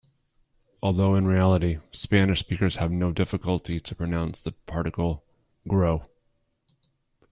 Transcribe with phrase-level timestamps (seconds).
[0.81, 5.23] Although in reality Spanish speakers have no difficulty to pronounce the particle
[5.67, 6.01] 'gro'.